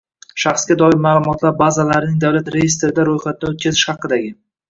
Shaxsga 0.43 0.77
doir 0.79 0.95
ma’lumotlar 1.05 1.51
bazalarining 1.59 2.17
davlat 2.25 2.49
reyestrida 2.55 3.07
ro‘yxatdan 3.11 3.55
o‘tkazish 3.57 3.85
haqidagi 3.93 4.35